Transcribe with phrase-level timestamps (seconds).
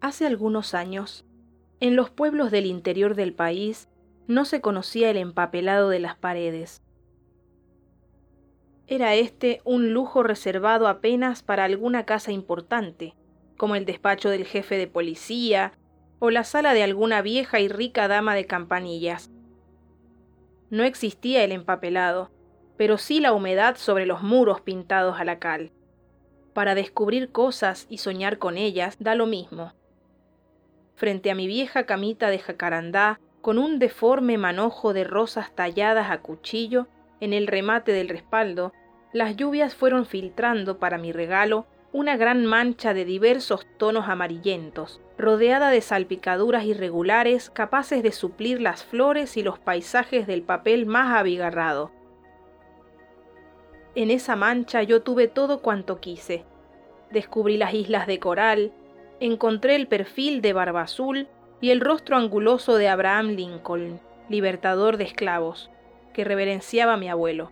[0.00, 1.24] Hace algunos años,
[1.80, 3.88] en los pueblos del interior del país
[4.28, 6.82] no se conocía el empapelado de las paredes.
[8.86, 13.16] Era este un lujo reservado apenas para alguna casa importante,
[13.56, 15.72] como el despacho del jefe de policía
[16.20, 19.32] o la sala de alguna vieja y rica dama de campanillas.
[20.70, 22.30] No existía el empapelado,
[22.76, 25.72] pero sí la humedad sobre los muros pintados a la cal.
[26.52, 29.72] Para descubrir cosas y soñar con ellas da lo mismo
[30.98, 36.18] frente a mi vieja camita de jacarandá, con un deforme manojo de rosas talladas a
[36.18, 36.88] cuchillo
[37.20, 38.72] en el remate del respaldo,
[39.12, 45.70] las lluvias fueron filtrando para mi regalo una gran mancha de diversos tonos amarillentos, rodeada
[45.70, 51.92] de salpicaduras irregulares capaces de suplir las flores y los paisajes del papel más abigarrado.
[53.94, 56.44] En esa mancha yo tuve todo cuanto quise.
[57.10, 58.72] Descubrí las islas de coral,
[59.20, 61.28] encontré el perfil de Barba Azul
[61.60, 65.70] y el rostro anguloso de Abraham Lincoln, libertador de esclavos,
[66.12, 67.50] que reverenciaba a mi abuelo.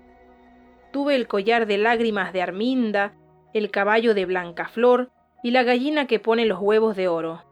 [0.92, 3.14] Tuve el collar de lágrimas de Arminda,
[3.52, 5.10] el caballo de Blancaflor
[5.42, 7.44] y la gallina que pone los huevos de oro.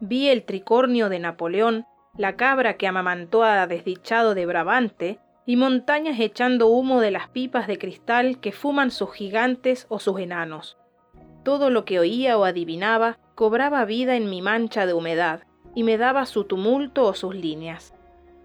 [0.00, 6.18] Vi el tricornio de Napoleón, la cabra que amamantó a desdichado de Brabante, y montañas
[6.20, 10.78] echando humo de las pipas de cristal que fuman sus gigantes o sus enanos.
[11.44, 15.42] Todo lo que oía o adivinaba cobraba vida en mi mancha de humedad
[15.74, 17.94] y me daba su tumulto o sus líneas.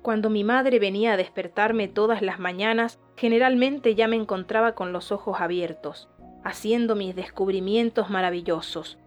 [0.02, 5.12] Cuando mi madre venía a despertarme todas las mañanas, generalmente ya me encontraba con los
[5.12, 6.10] ojos abiertos,
[6.44, 8.98] haciendo mis descubrimientos maravillosos.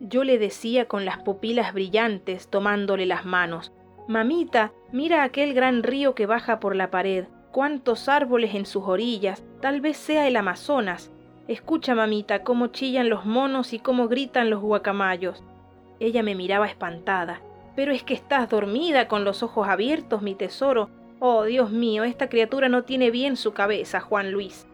[0.00, 3.72] Yo le decía con las pupilas brillantes, tomándole las manos,
[4.06, 9.42] Mamita, mira aquel gran río que baja por la pared, cuántos árboles en sus orillas,
[9.60, 11.10] tal vez sea el Amazonas,
[11.46, 15.42] Escucha, mamita, cómo chillan los monos y cómo gritan los guacamayos.
[16.00, 17.42] Ella me miraba espantada.
[17.76, 20.88] Pero es que estás dormida con los ojos abiertos, mi tesoro.
[21.20, 24.66] Oh, Dios mío, esta criatura no tiene bien su cabeza, Juan Luis.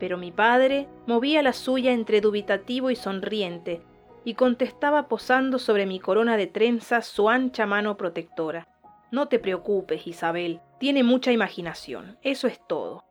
[0.00, 3.82] Pero mi padre movía la suya entre dubitativo y sonriente,
[4.24, 8.66] y contestaba posando sobre mi corona de trenzas su ancha mano protectora.
[9.12, 13.05] No te preocupes, Isabel, tiene mucha imaginación, eso es todo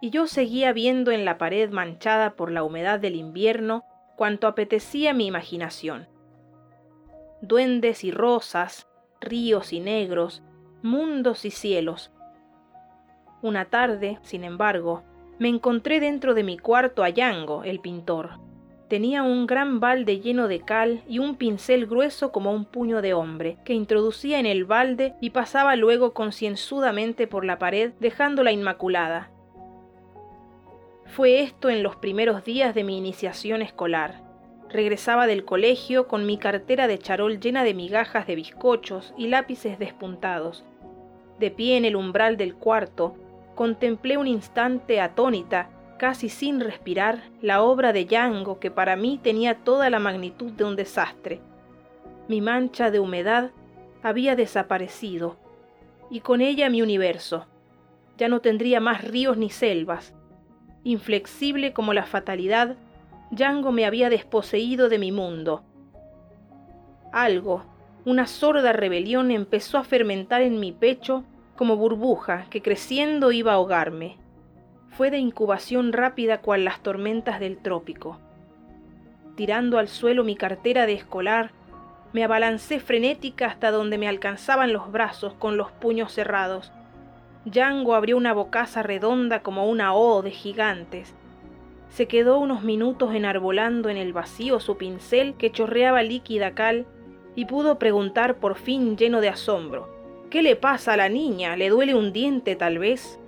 [0.00, 3.84] y yo seguía viendo en la pared manchada por la humedad del invierno
[4.16, 6.08] cuanto apetecía mi imaginación.
[7.40, 8.88] Duendes y rosas,
[9.20, 10.42] ríos y negros,
[10.82, 12.12] mundos y cielos.
[13.42, 15.04] Una tarde, sin embargo,
[15.38, 18.40] me encontré dentro de mi cuarto a Yango, el pintor.
[18.88, 23.14] Tenía un gran balde lleno de cal y un pincel grueso como un puño de
[23.14, 29.30] hombre, que introducía en el balde y pasaba luego concienzudamente por la pared dejándola inmaculada,
[31.18, 34.22] fue esto en los primeros días de mi iniciación escolar.
[34.68, 39.80] Regresaba del colegio con mi cartera de charol llena de migajas de bizcochos y lápices
[39.80, 40.62] despuntados.
[41.40, 43.16] De pie en el umbral del cuarto,
[43.56, 49.56] contemplé un instante atónita, casi sin respirar, la obra de Yango que para mí tenía
[49.56, 51.40] toda la magnitud de un desastre.
[52.28, 53.50] Mi mancha de humedad
[54.04, 55.36] había desaparecido,
[56.10, 57.46] y con ella mi universo.
[58.18, 60.14] Ya no tendría más ríos ni selvas,
[60.88, 62.76] inflexible como la fatalidad,
[63.30, 65.62] Yango me había desposeído de mi mundo.
[67.12, 67.64] Algo,
[68.04, 71.24] una sorda rebelión empezó a fermentar en mi pecho
[71.56, 74.16] como burbuja que creciendo iba a ahogarme.
[74.88, 78.18] Fue de incubación rápida cual las tormentas del trópico.
[79.36, 81.50] Tirando al suelo mi cartera de escolar,
[82.14, 86.72] me abalancé frenética hasta donde me alcanzaban los brazos con los puños cerrados
[87.44, 91.14] Yango abrió una bocaza redonda como una O de gigantes.
[91.88, 96.86] Se quedó unos minutos enarbolando en el vacío su pincel que chorreaba líquida cal
[97.34, 99.88] y pudo preguntar por fin lleno de asombro.
[100.30, 101.56] ¿Qué le pasa a la niña?
[101.56, 103.18] ¿Le duele un diente tal vez?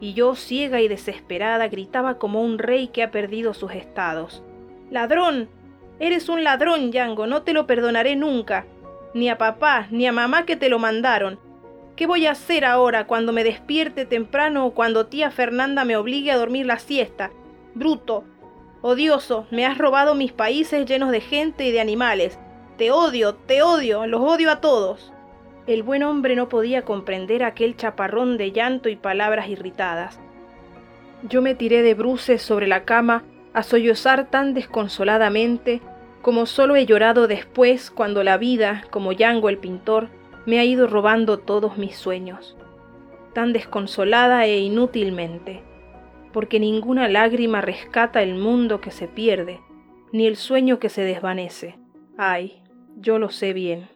[0.00, 4.42] Y yo, ciega y desesperada, gritaba como un rey que ha perdido sus estados.
[4.90, 5.48] ¡Ladrón!
[6.00, 8.64] Eres un ladrón, Yango, no te lo perdonaré nunca.
[9.14, 11.38] Ni a papá, ni a mamá que te lo mandaron.
[11.96, 16.30] ¿Qué voy a hacer ahora cuando me despierte temprano o cuando tía Fernanda me obligue
[16.30, 17.30] a dormir la siesta?
[17.74, 18.24] Bruto,
[18.80, 22.38] odioso, me has robado mis países llenos de gente y de animales.
[22.78, 25.12] Te odio, te odio, los odio a todos.
[25.66, 30.18] El buen hombre no podía comprender aquel chaparrón de llanto y palabras irritadas.
[31.28, 33.22] Yo me tiré de bruces sobre la cama
[33.52, 35.82] a sollozar tan desconsoladamente
[36.22, 40.08] como solo he llorado después cuando la vida, como Yango el pintor,
[40.46, 42.56] me ha ido robando todos mis sueños,
[43.32, 45.62] tan desconsolada e inútilmente,
[46.32, 49.60] porque ninguna lágrima rescata el mundo que se pierde,
[50.12, 51.78] ni el sueño que se desvanece.
[52.16, 52.62] Ay,
[52.96, 53.88] yo lo sé bien.